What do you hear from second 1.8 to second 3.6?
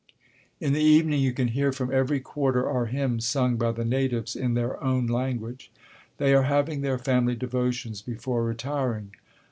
every quarter our hymns sung